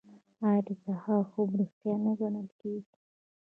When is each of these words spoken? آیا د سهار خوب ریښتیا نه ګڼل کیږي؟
آیا 0.47 0.61
د 0.67 0.69
سهار 0.83 1.23
خوب 1.31 1.49
ریښتیا 1.59 1.95
نه 2.05 2.11
ګڼل 2.19 2.47
کیږي؟ 2.59 2.93